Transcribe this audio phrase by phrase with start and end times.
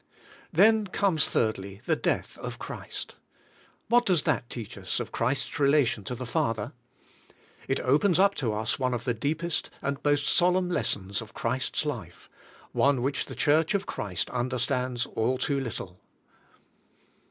[0.51, 3.17] Then comes, thirdly, the death of Christ.
[3.87, 6.71] What does that teach us of Christ's relation to the Father?
[7.67, 11.85] It opens up to us one of the deepest and most solemn lessons of Christ
[11.85, 12.31] life,
[12.71, 16.01] one which the Church of Christ understands all too little.